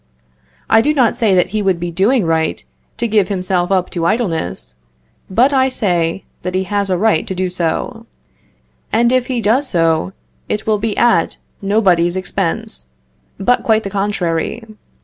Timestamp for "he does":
9.27-9.67